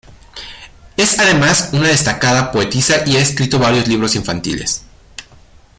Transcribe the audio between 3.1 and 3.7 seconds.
ha escrito